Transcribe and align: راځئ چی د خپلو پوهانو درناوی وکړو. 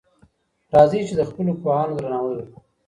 راځئ 0.73 0.99
چی 1.07 1.13
د 1.17 1.21
خپلو 1.29 1.51
پوهانو 1.61 1.97
درناوی 1.99 2.33
وکړو. 2.37 2.57